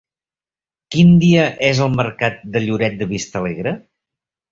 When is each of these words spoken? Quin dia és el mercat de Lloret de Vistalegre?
Quin 0.93 1.11
dia 1.23 1.43
és 1.67 1.81
el 1.87 1.91
mercat 1.97 2.39
de 2.55 2.63
Lloret 2.65 2.97
de 3.03 3.09
Vistalegre? 3.13 3.75